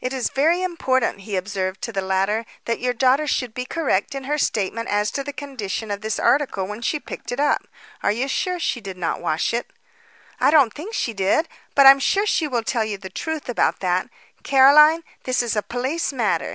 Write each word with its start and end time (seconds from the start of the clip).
"It 0.00 0.14
is 0.14 0.30
very 0.30 0.62
important," 0.62 1.20
he 1.20 1.36
observed 1.36 1.82
to 1.82 1.92
the 1.92 2.00
latter, 2.00 2.46
"that 2.64 2.80
your 2.80 2.94
daughter 2.94 3.26
should 3.26 3.52
be 3.52 3.66
correct 3.66 4.14
in 4.14 4.24
her 4.24 4.38
statement 4.38 4.88
as 4.88 5.10
to 5.10 5.22
the 5.22 5.34
condition 5.34 5.90
of 5.90 6.00
this 6.00 6.18
article 6.18 6.66
when 6.66 6.80
she 6.80 6.98
picked 6.98 7.30
it 7.30 7.38
up. 7.38 7.68
Are 8.02 8.10
you 8.10 8.26
sure 8.26 8.58
she 8.58 8.80
did 8.80 8.96
not 8.96 9.20
wash 9.20 9.52
it?" 9.52 9.70
"I 10.40 10.50
don't 10.50 10.72
think 10.72 10.94
she 10.94 11.12
did. 11.12 11.46
But 11.74 11.84
I'm 11.84 11.98
sure 12.00 12.24
she 12.24 12.48
will 12.48 12.62
tell 12.64 12.86
you 12.86 12.96
the 12.96 13.10
truth 13.10 13.50
about 13.50 13.80
that. 13.80 14.08
Caroline, 14.42 15.04
this 15.24 15.42
is 15.42 15.54
a 15.54 15.62
police 15.62 16.10
matter. 16.10 16.54